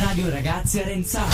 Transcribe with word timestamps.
Radio 0.00 0.30
Ragazzi 0.30 0.80
Arenzano. 0.80 1.28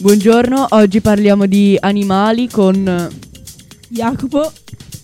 Buongiorno, 0.00 0.68
oggi 0.70 1.02
parliamo 1.02 1.44
di 1.44 1.76
animali 1.78 2.48
con 2.48 3.10
Jacopo 3.88 4.50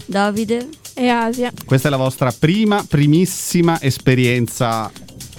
Davide 0.06 0.68
e 0.94 1.08
Asia. 1.08 1.52
Questa 1.62 1.88
è 1.88 1.90
la 1.90 1.98
vostra 1.98 2.32
prima, 2.36 2.82
primissima 2.88 3.78
esperienza 3.82 4.91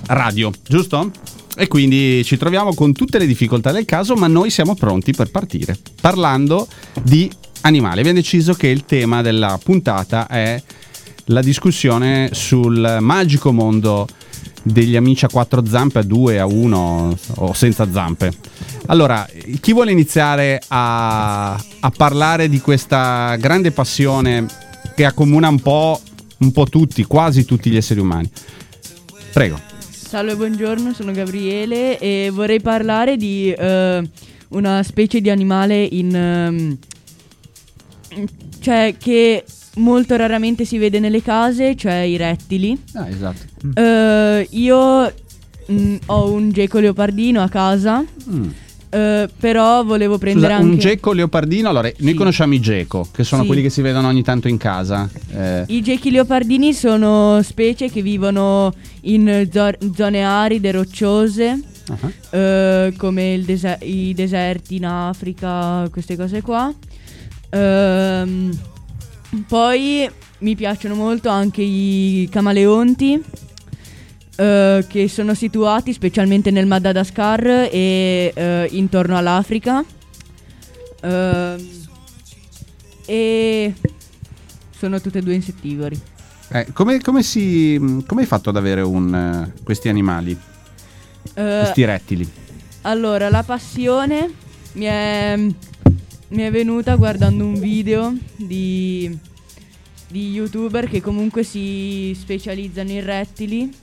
radio, 0.05 0.51
giusto? 0.67 1.11
E 1.57 1.67
quindi 1.67 2.23
ci 2.23 2.37
troviamo 2.37 2.75
con 2.75 2.93
tutte 2.93 3.17
le 3.17 3.25
difficoltà 3.25 3.71
del 3.71 3.85
caso, 3.85 4.13
ma 4.13 4.27
noi 4.27 4.51
siamo 4.51 4.75
pronti 4.75 5.13
per 5.13 5.31
partire. 5.31 5.75
Parlando 5.99 6.67
di 7.01 7.29
animali, 7.61 8.01
abbiamo 8.01 8.19
deciso 8.19 8.53
che 8.53 8.67
il 8.67 8.85
tema 8.85 9.23
della 9.23 9.59
puntata 9.61 10.27
è 10.27 10.61
la 11.29 11.41
discussione 11.41 12.29
sul 12.33 12.97
magico 12.99 13.51
mondo 13.51 14.07
degli 14.63 14.95
amici 14.95 15.25
a 15.25 15.29
quattro 15.29 15.65
zampe, 15.65 15.99
a 15.99 16.03
due, 16.03 16.39
a 16.39 16.45
uno 16.45 17.15
o 17.35 17.53
senza 17.53 17.89
zampe. 17.91 18.31
Allora, 18.87 19.27
chi 19.59 19.73
vuole 19.73 19.91
iniziare 19.91 20.61
a, 20.67 21.53
a 21.53 21.91
parlare 21.95 22.49
di 22.49 22.59
questa 22.59 23.35
grande 23.37 23.71
passione 23.71 24.45
che 24.95 25.05
accomuna 25.05 25.47
un 25.47 25.59
po', 25.59 25.99
un 26.39 26.51
po' 26.51 26.65
tutti, 26.65 27.03
quasi 27.03 27.45
tutti 27.45 27.69
gli 27.69 27.77
esseri 27.77 27.99
umani? 27.99 28.29
Prego. 29.31 29.59
Salve, 29.89 30.35
buongiorno, 30.35 30.93
sono 30.93 31.11
Gabriele 31.11 31.99
e 31.99 32.31
vorrei 32.33 32.59
parlare 32.59 33.15
di 33.15 33.51
eh, 33.51 34.09
una 34.49 34.83
specie 34.83 35.21
di 35.21 35.29
animale 35.29 35.83
in... 35.83 36.15
ehm, 36.15 36.77
cioè 38.59 38.95
che 38.97 39.43
molto 39.75 40.15
raramente 40.15 40.65
si 40.65 40.77
vede 40.77 40.99
nelle 40.99 41.21
case, 41.21 41.75
cioè 41.75 41.99
i 41.99 42.17
rettili. 42.17 42.77
Ah, 42.93 43.07
esatto. 43.07 43.45
Eh, 43.79 44.47
io 44.51 45.13
mm, 45.71 45.95
ho 46.07 46.31
un 46.31 46.51
geco 46.51 46.79
leopardino 46.79 47.41
a 47.41 47.47
casa, 47.49 48.03
Mm. 48.29 48.49
eh, 48.89 49.29
però 49.39 49.83
volevo 49.83 50.17
prendere 50.17 50.53
Scusa, 50.53 50.63
anche... 50.65 50.73
un 50.73 50.79
geco 50.79 51.11
leopardino, 51.13 51.69
allora 51.69 51.89
noi 51.99 52.11
Sì. 52.11 52.17
conosciamo 52.17 52.53
i 52.55 52.59
geco, 52.59 53.07
che 53.11 53.23
sono 53.23 53.41
Sì. 53.41 53.47
quelli 53.47 53.61
che 53.61 53.69
si 53.69 53.81
vedono 53.81 54.07
ogni 54.07 54.23
tanto 54.23 54.47
in 54.47 54.57
casa. 54.57 55.07
Eh, 55.31 55.63
I 55.67 55.81
gechi 55.81 56.09
leopardini 56.11 56.73
sono 56.73 57.39
specie 57.43 57.89
che 57.89 58.01
vivono 58.01 58.73
in 59.01 59.47
zo- 59.51 59.77
zone 59.95 60.23
aride, 60.23 60.71
rocciose, 60.71 61.61
ah, 61.89 62.37
eh, 62.37 62.93
come 62.97 63.33
il 63.33 63.45
dese- 63.45 63.77
i 63.83 64.13
deserti 64.15 64.75
in 64.77 64.85
Africa, 64.85 65.87
queste 65.91 66.15
cose 66.17 66.41
qua. 66.41 66.73
Ehm, 67.51 68.51
poi 69.47 70.09
mi 70.39 70.55
piacciono 70.55 70.95
molto 70.95 71.29
anche 71.29 71.61
i 71.61 72.27
camaleonti. 72.31 73.23
eh, 74.37 74.85
che 74.87 75.09
sono 75.09 75.33
situati 75.33 75.91
specialmente 75.91 76.49
nel 76.49 76.65
Madagascar 76.65 77.45
e 77.71 78.31
eh, 78.33 78.67
intorno 78.71 79.17
all'Africa. 79.17 79.83
Ehm, 81.01 81.69
e 83.05 83.73
sono 84.77 85.01
tutte 85.01 85.19
e 85.19 85.21
due 85.21 85.33
insettivori. 85.33 85.99
eh, 86.51 86.67
come, 86.71 87.01
come 87.01 87.21
si, 87.21 87.77
come 88.07 88.21
hai 88.21 88.27
fatto 88.27 88.49
ad 88.49 88.55
avere 88.55 88.81
un, 88.81 89.13
eh, 89.13 89.61
questi 89.63 89.89
animali, 89.89 90.37
Eh, 91.33 91.59
questi 91.63 91.83
rettili? 91.83 92.29
Allora, 92.83 93.29
la 93.29 93.43
passione 93.43 94.31
mi 94.73 94.85
è, 94.85 95.37
mi 96.29 96.43
è 96.43 96.51
venuta 96.51 96.95
guardando 96.95 97.43
un 97.45 97.59
video 97.59 98.13
di, 98.35 99.17
di 100.07 100.29
youtuber 100.31 100.87
che 100.87 101.01
comunque 101.01 101.43
si 101.43 102.15
specializzano 102.19 102.91
in 102.91 103.03
rettili 103.03 103.73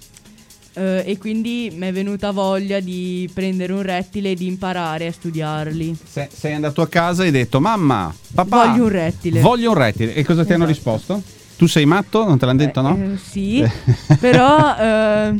eh, 0.75 1.03
e 1.05 1.19
quindi 1.19 1.73
mi 1.75 1.87
è 1.89 1.93
venuta 1.93 2.31
voglia 2.31 2.79
di 2.81 3.29
prendere 3.35 3.73
un 3.73 3.83
rettile 3.83 4.31
e 4.33 4.35
di 4.35 4.47
imparare 4.47 5.07
a 5.09 5.13
studiarli. 5.13 5.97
Se- 6.05 6.29
sei 6.33 6.53
andato 6.55 6.83
a 6.83 6.89
casa 6.89 7.23
e 7.23 7.27
hai 7.27 7.33
detto 7.33 7.61
mamma, 7.61 8.15
papà, 8.35 8.67
Voglio 8.69 8.85
un 8.85 8.91
rettile. 8.91 9.41
voglio 9.41 9.71
un 9.71 9.77
rettile. 9.79 10.15
E 10.15 10.25
cosa 10.25 10.45
ti 10.45 10.53
hanno 10.53 10.65
Esatto. 10.69 10.91
risposto? 10.93 11.23
Tu 11.57 11.67
sei 11.67 11.87
matto? 11.87 12.25
Non 12.25 12.39
te 12.39 12.45
l'hanno 12.47 12.59
detto, 12.59 12.81
no? 12.83 12.97
Eh, 12.97 13.17
sì, 13.17 13.65
però 14.21 14.77
eh, 14.79 15.35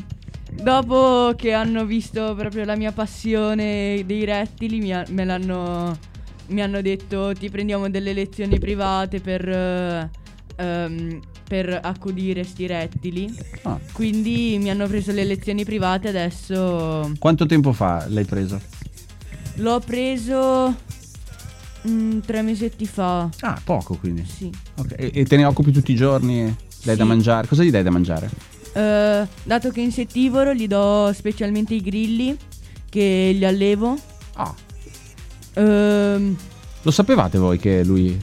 dopo 0.61 1.35
che 1.37 1.53
hanno 1.53 1.85
visto 1.85 2.35
proprio 2.37 2.65
la 2.65 2.75
mia 2.75 2.91
passione 2.91 4.03
dei 4.07 4.25
rettili 4.25 4.81
mi, 4.81 4.93
ha- 4.95 5.05
me 5.11 5.25
l'hanno 5.25 5.99
mi 6.49 6.63
hanno 6.63 6.81
detto 6.83 7.33
ti 7.33 7.51
prendiamo 7.51 7.89
delle 7.91 8.13
lezioni 8.13 8.59
private 8.59 9.21
per 9.21 9.49
eh, 9.49 10.11
ehm, 10.57 11.21
per 11.47 11.79
accudire 11.83 12.43
sti 12.45 12.67
rettili. 12.67 13.33
Ah. 13.63 13.79
Quindi 13.93 14.59
mi 14.61 14.69
hanno 14.71 14.87
preso 14.89 15.13
le 15.13 15.25
lezioni 15.25 15.65
private 15.65 16.09
adesso 16.09 17.13
Quanto 17.19 17.47
tempo 17.47 17.73
fa 17.73 18.05
l'hai 18.09 18.25
preso? 18.25 18.61
l'ho 19.59 19.81
preso 19.81 20.75
mm, 21.89 22.19
tre 22.21 22.43
mesetti 22.43 22.85
fa. 22.87 23.29
Ah, 23.41 23.61
poco 23.63 23.95
quindi. 23.97 24.25
Sì. 24.27 24.51
Ok, 24.77 24.95
E, 24.99 25.11
e 25.15 25.25
te 25.25 25.37
ne 25.37 25.45
occupi 25.45 25.71
tutti 25.73 25.93
i 25.93 25.97
giorni? 25.97 26.43
Dai 26.83 26.95
Sì. 26.95 27.01
da 27.01 27.05
mangiare? 27.05 27.47
Cosa 27.47 27.63
gli 27.63 27.71
dai 27.71 27.83
da 27.83 27.91
mangiare? 27.91 28.29
Eh, 28.73 29.27
dato 29.45 29.71
che 29.71 29.81
è 29.81 29.85
insettivoro 29.85 30.53
gli 30.53 30.67
do 30.67 31.11
specialmente 31.15 31.75
i 31.75 31.81
grilli 31.81 32.37
che 32.91 33.31
li 33.35 33.45
allevo. 33.45 33.97
Ah, 34.35 34.55
Ehm, 35.57 36.37
lo 36.83 36.91
sapevate 36.91 37.39
voi 37.39 37.59
che 37.59 37.85
lui... 37.85 38.19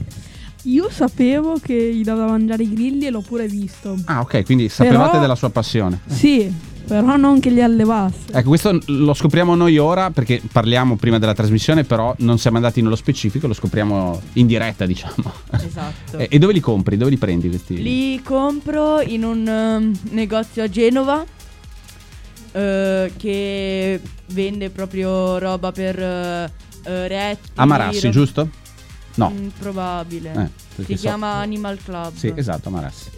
Io 0.66 0.88
sapevo 0.90 1.58
che 1.60 1.94
gli 1.94 2.02
dava 2.02 2.24
da 2.24 2.30
mangiare 2.30 2.62
i 2.62 2.72
grilli 2.72 3.06
e 3.06 3.10
l'ho 3.10 3.20
pure 3.20 3.46
visto. 3.46 3.96
Ah, 4.06 4.20
ok, 4.20 4.44
quindi 4.44 4.70
sapevate 4.70 5.10
Però- 5.10 5.20
della 5.20 5.34
sua 5.34 5.50
passione. 5.50 6.00
Sì, 6.06 6.50
però 6.86 7.16
non 7.16 7.38
che 7.38 7.50
li 7.50 7.60
allevasse. 7.60 8.32
Ecco, 8.32 8.48
questo 8.48 8.78
lo 8.86 9.12
scopriamo 9.12 9.54
noi 9.54 9.76
ora 9.76 10.10
perché 10.10 10.40
parliamo 10.50 10.96
prima 10.96 11.18
della 11.18 11.34
trasmissione, 11.34 11.84
però 11.84 12.14
non 12.20 12.38
siamo 12.38 12.56
andati 12.56 12.80
nello 12.80 12.96
specifico, 12.96 13.46
lo 13.46 13.52
scopriamo 13.52 14.22
in 14.34 14.46
diretta, 14.46 14.86
diciamo. 14.86 15.32
esatto. 15.50 16.16
E, 16.16 16.28
e 16.30 16.38
dove 16.38 16.54
li 16.54 16.60
compri? 16.60 16.96
Dove 16.96 17.10
li 17.10 17.18
prendi 17.18 17.48
questi? 17.50 17.82
Li 17.82 18.22
compro 18.22 19.02
in 19.02 19.24
un 19.24 19.46
ehm, 19.46 19.92
negozio 20.12 20.62
a 20.62 20.68
Genova 20.70 21.24
eh, 22.52 23.12
che 23.16 24.00
vende 24.28 24.70
proprio 24.70 25.38
roba 25.38 25.72
per 25.72 25.98
eh, 25.98 26.52
eh, 26.84 27.08
rettili. 27.08 27.52
A 27.54 27.64
Marassi, 27.64 28.00
rob- 28.02 28.12
giusto? 28.12 28.48
No. 29.16 29.30
Mm, 29.30 29.48
probabile. 29.58 30.32
Eh, 30.76 30.84
si 30.84 30.94
so- 30.96 31.00
chiama 31.02 31.32
Animal 31.34 31.78
Club. 31.82 32.14
Sì, 32.14 32.32
esatto, 32.34 32.68
a 32.68 32.72
Marassi. 32.72 33.10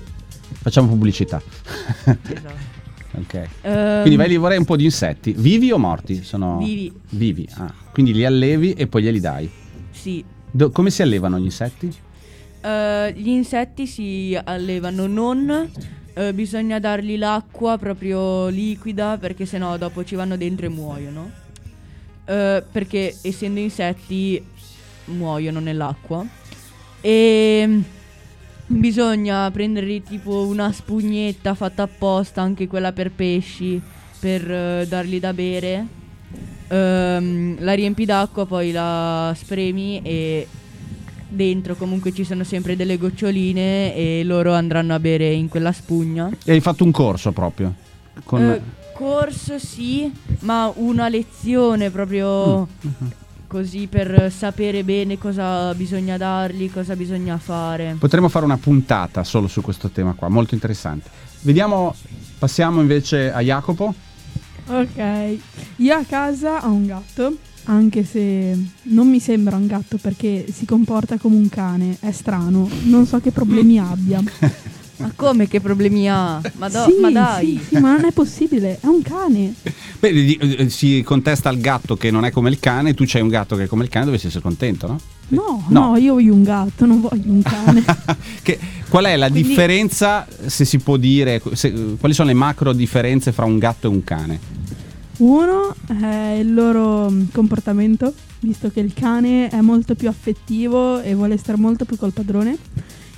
Facciamo 0.63 0.89
pubblicità. 0.89 1.41
Esatto. 2.05 2.75
ok. 3.19 3.49
Ehm, 3.63 4.01
Quindi 4.01 4.17
vai 4.17 4.29
lì 4.29 4.37
vorrei 4.37 4.59
un 4.59 4.65
po' 4.65 4.77
di 4.77 4.85
insetti, 4.85 5.33
vivi 5.37 5.71
o 5.73 5.79
morti? 5.79 6.23
Sono 6.23 6.59
Vivi. 6.59 6.93
Vivi, 7.11 7.49
ah. 7.55 7.73
Quindi 7.93 8.13
li 8.13 8.25
allevi 8.25 8.73
e 8.73 8.87
poi 8.87 9.03
glieli 9.03 9.21
dai. 9.21 9.51
Sì. 9.91 10.23
Do- 10.51 10.71
come 10.71 10.91
si 10.91 11.03
allevano 11.03 11.39
gli 11.39 11.45
insetti? 11.45 11.93
Eh, 12.61 13.13
gli 13.17 13.29
insetti 13.29 13.87
si 13.87 14.39
allevano 14.43 15.07
non 15.07 15.71
eh, 16.15 16.33
bisogna 16.35 16.79
dargli 16.79 17.17
l'acqua 17.17 17.79
proprio 17.79 18.49
liquida 18.49 19.19
perché 19.19 19.47
sennò 19.47 19.77
dopo 19.77 20.05
ci 20.05 20.15
vanno 20.15 20.37
dentro 20.37 20.67
e 20.67 20.69
muoiono. 20.69 21.31
Eh, 22.27 22.63
perché 22.71 23.17
essendo 23.23 23.61
insetti 23.61 24.45
muoiono 25.07 25.61
nell'acqua. 25.61 26.27
E 27.01 27.83
bisogna 28.67 29.49
prendere 29.53 30.03
tipo 30.03 30.47
una 30.47 30.73
spugnetta 30.73 31.55
fatta 31.55 31.85
apposta, 31.85 32.43
anche 32.43 32.67
quella 32.67 32.93
per 32.93 33.13
pesci, 33.13 33.81
per 34.19 34.51
eh, 34.51 34.87
dargli 34.89 35.21
da 35.21 35.33
bere. 35.33 35.87
Ehm, 36.69 37.57
la 37.61 37.75
riempi 37.75 38.05
d'acqua, 38.05 38.45
poi 38.45 38.73
la 38.73 39.33
spremi 39.37 40.03
e 40.03 40.49
dentro 41.29 41.75
comunque 41.77 42.13
ci 42.13 42.25
sono 42.25 42.45
sempre 42.45 42.77
delle 42.77 42.99
goccioline 42.99 43.95
e 43.95 44.23
loro 44.25 44.53
andranno 44.53 44.95
a 44.95 44.99
bere 44.99 45.31
in 45.33 45.49
quella 45.49 45.71
spugna. 45.71 46.29
E 46.45 46.53
hai 46.53 46.61
fatto 46.61 46.83
un 46.83 46.91
corso 46.91 47.31
proprio? 47.31 47.73
Con... 48.25 48.43
Eh, 48.43 48.85
corso 48.97 49.59
sì, 49.59 50.11
ma 50.41 50.73
una 50.77 51.09
lezione 51.09 51.91
proprio 51.91 52.67
così 53.47 53.87
per 53.87 54.33
sapere 54.33 54.83
bene 54.83 55.19
cosa 55.19 55.75
bisogna 55.75 56.17
dargli, 56.17 56.71
cosa 56.73 56.97
bisogna 56.97 57.37
fare. 57.37 57.97
Potremmo 57.99 58.29
fare 58.29 58.45
una 58.45 58.57
puntata 58.57 59.23
solo 59.23 59.49
su 59.49 59.61
questo 59.61 59.91
tema 59.91 60.15
qua, 60.15 60.29
molto 60.29 60.55
interessante. 60.55 61.11
Vediamo, 61.43 61.95
passiamo 62.39 62.81
invece 62.81 63.31
a 63.33 63.41
Jacopo. 63.41 63.95
Ok. 64.69 65.39
Io 65.77 65.95
a 65.95 66.05
casa 66.05 66.67
ho 66.67 66.71
un 66.73 66.87
gatto, 66.87 67.37
anche 67.65 68.03
se 68.05 68.59
non 68.83 69.09
mi 69.09 69.21
sembra 69.21 69.57
un 69.57 69.67
gatto 69.67 69.99
perché 69.99 70.47
si 70.51 70.65
comporta 70.65 71.19
come 71.19 71.37
un 71.37 71.49
cane. 71.49 71.99
È 72.01 72.11
strano, 72.13 72.69
non 72.85 73.07
so 73.07 73.21
che 73.21 73.31
problemi 73.31 73.79
abbia. 73.79 74.23
Ma 74.99 75.13
come 75.15 75.47
che 75.49 75.61
problemi 75.61 76.09
ha? 76.09 76.41
Ma, 76.57 76.69
do- 76.69 76.85
sì, 76.89 76.99
ma 77.01 77.11
dai. 77.11 77.59
Sì, 77.61 77.75
sì, 77.75 77.81
ma 77.81 77.93
non 77.97 78.05
è 78.07 78.13
possibile, 78.13 78.79
è 78.81 78.87
un 78.87 79.03
cane. 79.03 79.55
Beh, 79.99 80.37
eh, 80.41 80.69
si 80.71 81.03
contesta 81.05 81.49
al 81.49 81.59
gatto 81.59 81.97
che 81.97 82.11
non 82.11 82.25
è 82.25 82.31
come 82.31 82.49
il 82.51 82.59
cane, 82.59 82.95
tu 82.95 83.05
c'hai 83.07 83.21
un 83.23 83.29
gatto 83.29 83.57
che 83.57 83.65
è 83.65 83.67
come 83.67 83.85
il 83.85 83.91
cane, 83.91 84.05
dovresti 84.05 84.29
essere 84.29 84.43
contento, 84.43 84.87
no? 84.87 85.01
No, 85.29 85.65
No. 85.69 85.91
no, 85.91 85.97
io 85.97 86.15
voglio 86.15 86.33
un 86.35 86.43
gatto, 86.45 86.87
non 86.87 87.01
voglio 87.01 87.31
un 87.33 87.43
cane. 87.43 87.85
che, 88.43 88.59
qual 88.89 89.05
è 89.07 89.17
la 89.17 89.29
Quindi- 89.29 89.49
differenza, 89.49 90.27
se 90.47 90.65
si 90.65 90.79
può 90.79 90.97
dire, 90.97 91.43
se- 91.53 91.97
quali 91.99 92.15
sono 92.15 92.29
le 92.29 92.35
macro 92.35 92.73
differenze 92.73 93.33
fra 93.33 93.45
un 93.45 93.59
gatto 93.59 93.87
e 93.89 93.91
un 93.91 94.05
cane? 94.05 94.39
Uno 95.19 95.75
è 95.99 96.37
il 96.41 96.53
loro 96.53 97.11
mm, 97.11 97.23
comportamento, 97.33 98.13
visto 98.41 98.71
che 98.71 98.81
il 98.81 98.93
cane 98.93 99.49
è 99.49 99.61
molto 99.63 99.95
più 99.95 100.09
affettivo 100.09 101.01
e 101.01 101.15
vuole 101.15 101.39
stare 101.39 101.57
molto 101.59 101.87
più 101.87 101.97
col 101.97 102.13
padrone. 102.13 102.57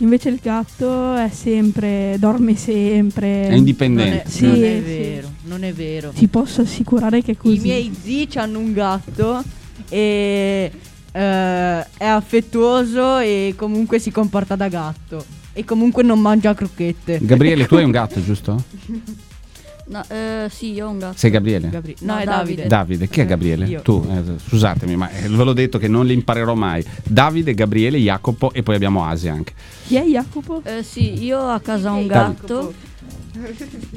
Invece 0.01 0.29
il 0.29 0.39
gatto 0.41 1.15
è 1.15 1.29
sempre, 1.33 2.17
dorme 2.21 2.55
sempre. 2.57 3.43
È 3.47 3.49
Non 3.49 3.59
indipendente. 3.59 4.23
è, 4.23 4.29
Sì, 4.29 4.43
non 4.47 4.55
è 4.55 4.57
sì. 4.77 4.81
vero, 4.81 5.31
non 5.45 5.65
è 5.65 5.73
vero. 5.73 6.11
Ti 6.11 6.29
posso 6.29 6.61
assicurare 6.61 7.21
che 7.23 7.33
è 7.33 7.37
così. 7.37 7.57
I 7.57 7.61
miei 7.61 7.93
zii 8.01 8.29
hanno 8.35 8.61
un 8.61 8.73
gatto 8.73 9.43
e 9.89 10.71
eh, 11.11 11.87
è 11.97 12.05
affettuoso 12.05 13.19
e 13.19 13.55
comunque 13.57 13.99
si 13.99 14.13
comporta 14.13 14.55
da 14.55 14.69
gatto. 14.69 15.25
E 15.53 15.65
comunque 15.65 16.05
non 16.05 16.21
mangia 16.21 16.55
crocchette. 16.55 17.19
Gabriele, 17.21 17.67
tu 17.67 17.75
hai 17.75 17.83
un 17.85 17.91
gatto, 17.91 18.23
giusto? 18.25 18.63
No, 19.91 20.05
eh, 20.09 20.49
sì, 20.51 20.73
io 20.73 20.87
ho 20.87 20.91
un 20.91 20.99
gatto. 20.99 21.17
Sei 21.17 21.31
Gabriele? 21.31 21.71
Gabri- 21.71 21.97
no, 22.01 22.13
No, 22.15 22.19
è 22.21 22.25
Davide. 22.25 22.67
Davide. 22.67 23.09
Chi 23.09 23.21
è 23.21 23.23
Eh, 23.23 23.27
Gabriele? 23.27 23.67
io. 23.67 23.81
Tu, 23.81 24.07
eh, 24.11 24.39
scusatemi, 24.39 24.97
ma 24.97 25.09
eh, 25.11 25.29
ve 25.29 25.45
l'ho 25.45 25.55
detto 25.55 25.79
che 25.79 25.89
non 25.89 26.05
li 26.05 26.13
imparerò 26.13 26.55
mai. 26.55 26.85
Davide, 27.05 27.55
Gabriele, 27.55 27.97
Jacopo 27.99 28.53
e 28.53 28.63
poi 28.63 28.75
abbiamo 28.75 29.05
Asia 29.07 29.33
anche. 29.33 29.55
Chi 29.87 29.97
è 29.97 30.03
Jacopo? 30.05 30.61
Eh, 30.65 30.83
sì, 30.83 31.23
io 31.25 31.39
ho 31.41 31.49
a 31.49 31.61
casa 31.61 31.91
un 31.93 32.07
gatto, 32.07 32.75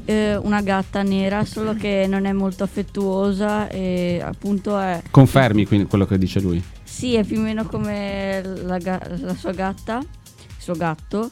eh, 0.05 0.37
una 0.37 0.61
gatta 0.61 1.01
nera, 1.01 1.43
solo 1.43 1.73
che 1.73 2.05
non 2.07 2.23
è 2.25 2.31
molto 2.31 2.63
affettuosa 2.63 3.67
e 3.67 4.21
appunto 4.23 4.79
è... 4.79 5.01
Confermi 5.11 5.65
quindi 5.65 5.87
quello 5.87 6.05
che 6.05 6.17
dice 6.17 6.39
lui? 6.39 6.63
Sì, 6.83 7.15
è 7.15 7.23
più 7.25 7.39
o 7.39 7.41
meno 7.41 7.65
come 7.65 8.41
la, 8.63 8.77
ga- 8.77 9.01
la 9.19 9.35
sua 9.35 9.51
gatta, 9.51 9.97
il 9.97 10.05
suo 10.57 10.75
gatto, 10.75 11.31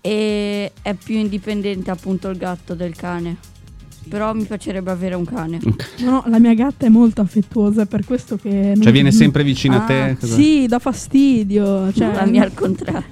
e 0.00 0.72
è 0.80 0.94
più 0.94 1.16
indipendente 1.18 1.90
appunto 1.90 2.28
il 2.30 2.38
gatto 2.38 2.74
del 2.74 2.94
cane. 2.94 3.36
Però 4.08 4.32
mi 4.34 4.44
piacerebbe 4.44 4.90
avere 4.90 5.14
un 5.16 5.24
cane. 5.24 5.58
No, 5.98 6.10
no, 6.10 6.24
la 6.26 6.38
mia 6.38 6.54
gatta 6.54 6.86
è 6.86 6.88
molto 6.88 7.20
affettuosa, 7.22 7.82
è 7.82 7.86
per 7.86 8.04
questo 8.04 8.36
che... 8.36 8.72
non- 8.74 8.82
Cioè 8.82 8.92
viene 8.92 9.10
sempre 9.10 9.42
vicino 9.42 9.74
a 9.76 9.82
Ah, 9.82 9.86
te? 9.86 10.16
Cosa- 10.20 10.34
Sì, 10.36 10.66
dà 10.66 10.78
fastidio. 10.78 11.92
Cioè, 11.92 12.14
la 12.14 12.24
mia 12.26 12.42
al 12.44 12.54
contrario. 12.54 13.02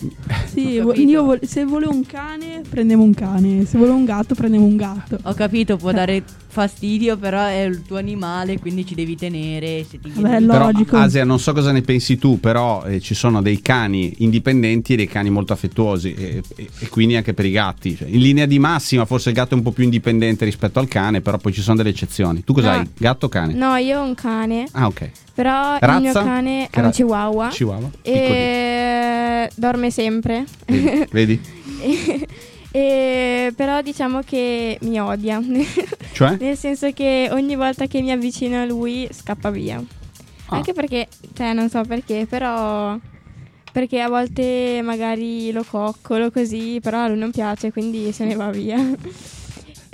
Sì, 0.46 0.79
vo- 0.79 0.88
capito. 0.91 1.11
io 1.11 1.25
vo- 1.25 1.38
se 1.43 1.64
volevo 1.64 1.93
un 1.93 2.06
cane 2.06 2.62
prendevo 2.69 3.02
un 3.02 3.12
cane, 3.14 3.64
se 3.64 3.76
volevo 3.79 3.96
un 3.96 4.05
gatto 4.05 4.35
prendevo 4.35 4.64
un 4.64 4.76
gatto. 4.76 5.19
Ho 5.23 5.35
capito, 5.35 5.76
può 5.76 5.91
dare 5.93 6.23
fastidio, 6.54 7.16
però 7.16 7.44
è 7.46 7.62
il 7.62 7.82
tuo 7.82 7.96
animale, 7.98 8.58
quindi 8.60 8.86
ci 8.86 8.94
devi 8.94 9.16
tenere. 9.16 9.84
Se 9.88 9.98
ti 10.00 10.08
Vabbè, 10.14 10.20
viene- 10.28 10.40
lo- 10.46 10.52
Però 10.52 10.66
Logico. 10.70 10.96
Asia, 10.96 11.24
non 11.24 11.40
so 11.40 11.52
cosa 11.52 11.72
ne 11.72 11.82
pensi 11.82 12.16
tu, 12.16 12.38
però 12.38 12.84
eh, 12.84 13.00
ci 13.00 13.14
sono 13.14 13.42
dei 13.42 13.60
cani 13.60 14.14
indipendenti 14.18 14.92
e 14.92 14.96
dei 14.96 15.08
cani 15.08 15.30
molto 15.30 15.52
affettuosi 15.52 16.14
e, 16.14 16.42
e- 16.56 16.68
e 16.78 16.88
quindi 16.88 17.16
anche 17.16 17.34
per 17.34 17.44
i 17.44 17.50
gatti. 17.50 17.96
Cioè, 17.96 18.08
in 18.08 18.20
linea 18.20 18.46
di 18.46 18.58
massima 18.60 19.04
forse 19.04 19.30
il 19.30 19.34
gatto 19.34 19.54
è 19.54 19.56
un 19.56 19.62
po' 19.64 19.72
più 19.72 19.82
indipendente 19.84 20.44
rispetto 20.44 20.78
al 20.78 20.86
cane, 20.88 21.20
però 21.20 21.36
poi 21.38 21.52
ci 21.52 21.60
sono 21.60 21.76
delle 21.76 21.88
eccezioni. 21.90 22.44
Tu 22.44 22.52
cos'hai? 22.54 22.78
No. 22.78 22.88
Gatto 22.96 23.26
o 23.26 23.28
cane? 23.28 23.52
No, 23.54 23.74
io 23.76 24.00
ho 24.00 24.04
un 24.04 24.14
cane, 24.14 24.66
Ah, 24.72 24.86
ok. 24.86 25.10
però 25.34 25.76
Razza? 25.80 25.96
il 25.96 26.02
mio 26.02 26.12
cane 26.12 26.68
è 26.70 26.80
un 26.80 26.90
chihuahua 26.90 27.48
Chihuahua? 27.48 27.90
Piccolino. 28.00 28.28
e 28.28 29.50
dorme 29.56 29.90
sempre. 29.90 30.44
Vedi? 30.66 31.06
Vedi? 31.10 31.40
E- 32.76 33.53
però 33.55 33.82
diciamo 33.82 34.23
che 34.26 34.79
mi 34.81 34.99
odia, 34.99 35.41
Cioè? 36.12 36.37
nel 36.41 36.56
senso 36.56 36.91
che 36.91 37.29
ogni 37.31 37.55
volta 37.55 37.87
che 37.87 38.03
mi 38.03 38.11
avvicino 38.11 38.61
a 38.61 38.65
lui 38.65 39.09
scappa 39.12 39.50
via. 39.50 39.76
Ah. 40.47 40.56
Anche 40.56 40.73
perché, 40.73 41.06
cioè 41.35 41.53
non 41.53 41.71
so 41.71 41.82
perché, 41.82 42.26
però 42.29 42.99
perché 43.71 44.00
a 44.00 44.09
volte 44.09 44.81
magari 44.82 45.53
lo 45.53 45.62
coccolo 45.62 46.32
così, 46.32 46.81
però 46.82 47.05
a 47.05 47.09
lui 47.09 47.19
non 47.19 47.31
piace, 47.31 47.71
quindi 47.71 48.11
se 48.11 48.25
ne 48.25 48.35
va 48.35 48.50
via. 48.50 48.76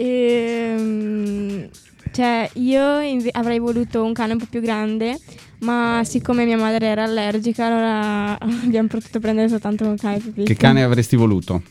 Ehm, 0.03 1.69
cioè, 2.12 2.49
io 2.55 3.00
inve- 3.00 3.29
avrei 3.32 3.59
voluto 3.59 4.03
un 4.03 4.15
cane 4.15 4.32
un 4.32 4.38
po' 4.38 4.47
più 4.49 4.62
grande, 4.62 5.21
ma 5.59 6.00
siccome 6.06 6.47
mia 6.47 6.56
madre 6.56 6.87
era 6.87 7.05
allergica, 7.05 7.67
allora 7.67 8.38
abbiamo 8.65 8.88
potuto 8.88 9.21
prendere 9.21 9.50
soltanto 9.50 9.85
un 9.87 9.99
cane 9.99 10.17
più 10.17 10.29
piccolo. 10.31 10.47
Che 10.47 10.55
cane 10.55 10.82
avresti 10.82 11.17
voluto? 11.17 11.62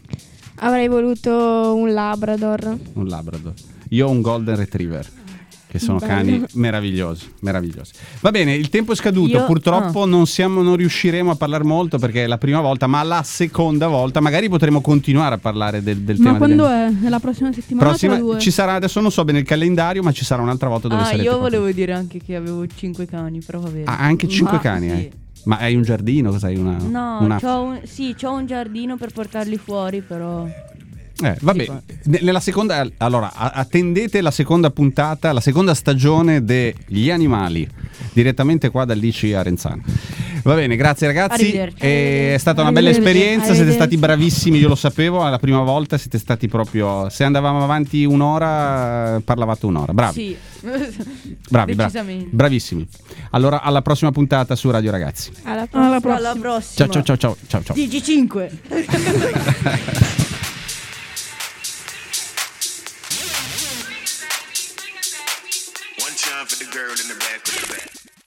Avrei 0.61 0.87
voluto 0.87 1.73
un 1.75 1.93
Labrador. 1.93 2.77
Un 2.93 3.07
Labrador. 3.07 3.53
Io 3.89 4.07
ho 4.07 4.11
un 4.11 4.21
Golden 4.21 4.55
Retriever. 4.55 5.07
Che 5.71 5.77
sono 5.77 5.99
Bello. 5.99 6.11
cani 6.11 6.43
meravigliosi, 6.53 7.31
meravigliosi. 7.41 7.91
Va 8.21 8.31
bene, 8.31 8.55
il 8.55 8.69
tempo 8.69 8.91
è 8.93 8.95
scaduto. 8.95 9.29
Io- 9.37 9.45
Purtroppo 9.45 10.07
non, 10.07 10.25
siamo, 10.25 10.63
non 10.63 10.75
riusciremo 10.75 11.29
a 11.29 11.35
parlare 11.35 11.63
molto 11.63 11.99
perché 11.99 12.23
è 12.23 12.27
la 12.27 12.39
prima 12.39 12.59
volta, 12.59 12.87
ma 12.87 13.03
la 13.03 13.21
seconda 13.21 13.87
volta 13.87 14.19
magari 14.19 14.49
potremo 14.49 14.81
continuare 14.81 15.35
a 15.35 15.37
parlare 15.37 15.83
del, 15.83 15.97
del 15.99 16.17
tema. 16.17 16.31
Ma 16.31 16.37
quando 16.37 16.63
delle- 16.67 16.97
è? 17.01 17.05
È 17.05 17.09
la 17.09 17.19
prossima 17.19 17.53
settimana? 17.53 17.87
Prossima 17.87 18.39
ci 18.39 18.49
sarà, 18.49 18.73
adesso 18.73 18.99
non 18.99 19.11
so 19.11 19.23
bene 19.23 19.37
il 19.39 19.45
calendario, 19.45 20.01
ma 20.01 20.11
ci 20.11 20.25
sarà 20.25 20.41
un'altra 20.41 20.69
volta 20.69 20.87
dove 20.87 21.01
Ah, 21.03 21.05
sarete 21.05 21.23
io 21.23 21.37
volevo 21.37 21.69
dire 21.69 21.93
anche 21.93 22.19
che 22.19 22.35
avevo 22.35 22.65
5 22.65 23.05
cani, 23.05 23.39
però 23.45 23.59
va 23.59 23.69
bene. 23.69 23.83
Ah, 23.85 23.99
anche 23.99 24.27
cinque 24.27 24.55
Ma- 24.57 24.63
cani 24.63 24.87
sì. 24.89 24.93
hai? 24.95 25.11
Ma 25.43 25.57
hai 25.57 25.75
un 25.75 25.83
giardino? 25.83 26.31
Cos'hai? 26.31 26.55
Una, 26.57 26.77
No, 26.77 27.19
una- 27.21 27.39
c'ho 27.39 27.61
un, 27.61 27.79
sì, 27.83 28.15
c'ho 28.19 28.31
un 28.33 28.45
giardino 28.45 28.97
per 28.97 29.11
portarli 29.11 29.57
fuori, 29.57 30.01
però. 30.01 30.47
Eh, 31.21 31.35
vabbè, 31.41 31.63
Sì, 31.65 31.71
ne- 32.09 32.19
nella 32.21 32.39
seconda, 32.39 32.87
allora, 32.97 33.33
attendete 33.33 34.21
la 34.21 34.31
seconda 34.31 34.69
puntata, 34.69 35.33
la 35.33 35.41
seconda 35.41 35.73
stagione 35.73 36.43
degli 36.45 37.09
animali, 37.09 37.67
direttamente 38.13 38.69
qua 38.69 38.85
dall'ICI 38.85 39.33
Arenzano. 39.33 39.81
Va 40.43 40.55
bene, 40.55 40.75
grazie 40.75 41.07
ragazzi. 41.07 41.41
Arrivederci. 41.43 41.77
Eh, 41.83 42.33
È 42.33 42.37
stata 42.37 42.61
una 42.61 42.71
bella 42.71 42.89
esperienza, 42.89 43.53
siete 43.53 43.71
stati 43.71 43.97
bravissimi, 43.97 44.57
io 44.57 44.67
lo 44.67 44.75
sapevo, 44.75 45.23
alla 45.23 45.39
prima 45.39 45.61
volta 45.61 45.97
siete 45.97 46.17
stati 46.17 46.47
proprio... 46.47 47.09
Se 47.09 47.23
andavamo 47.23 47.63
avanti 47.63 48.05
un'ora, 48.05 49.21
parlavate 49.23 49.65
un'ora. 49.65 49.93
Bravi, 49.93 50.13
Sì. 50.13 50.37
bravi, 51.49 51.75
bravi. 51.75 52.27
Bravissimi. 52.31 52.87
Allora, 53.31 53.61
alla 53.61 53.81
prossima 53.81 54.11
puntata 54.11 54.55
su 54.55 54.69
Radio 54.71 54.91
Ragazzi. 54.91 55.31
Alla 55.43 55.67
prossima. 55.67 55.85
Alla 55.87 55.99
prossima. 55.99 56.29
Alla 56.29 56.39
prossima. 56.39 56.89
Ciao, 56.89 57.03
ciao, 57.03 57.17
ciao, 57.17 57.35
ciao, 57.47 57.61
ciao. 57.63 57.63
ciao. 57.63 57.75
DG5. 57.75 59.59
One 65.99 66.15
time 66.15 66.45
for 66.47 66.55
the 66.63 66.69
girl 66.71 66.91
in 66.91 67.07
the 67.09 67.15
back. 67.19 67.68